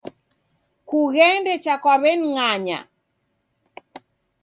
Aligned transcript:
Kughende 0.87 1.53
cha 1.63 1.75
kwa 1.81 1.95
w'eni 2.01 2.25
ng'anya 2.33 2.79